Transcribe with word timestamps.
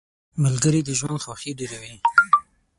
•ملګري 0.43 0.81
د 0.83 0.89
ژوند 0.99 1.21
خوښي 1.23 1.51
ډېروي. 1.59 1.95